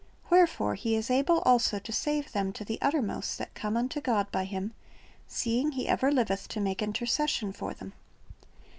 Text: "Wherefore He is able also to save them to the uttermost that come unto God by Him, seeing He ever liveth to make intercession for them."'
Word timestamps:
"Wherefore 0.31 0.73
He 0.73 0.95
is 0.95 1.11
able 1.11 1.41
also 1.41 1.77
to 1.77 1.91
save 1.91 2.31
them 2.31 2.53
to 2.53 2.65
the 2.65 2.81
uttermost 2.81 3.37
that 3.37 3.53
come 3.53 3.77
unto 3.77 4.01
God 4.01 4.31
by 4.31 4.45
Him, 4.45 4.73
seeing 5.27 5.73
He 5.73 5.87
ever 5.87 6.11
liveth 6.11 6.47
to 6.47 6.59
make 6.59 6.81
intercession 6.81 7.53
for 7.53 7.75
them."' 7.75 7.93